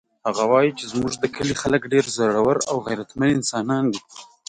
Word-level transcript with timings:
هغه 0.27 0.43
وایي 0.51 0.71
چې 0.77 0.85
زموږ 0.91 1.13
د 1.19 1.25
کلي 1.35 1.55
خلک 1.61 1.81
ډېر 1.93 2.05
زړور 2.17 2.57
او 2.71 2.77
غیرتمن 2.87 3.29
انسانان 3.37 3.83
دي 3.91 3.99